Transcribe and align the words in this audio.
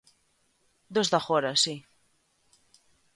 Dos 0.95 1.07
de 1.11 1.17
agora, 1.19 1.51
si. 1.63 1.75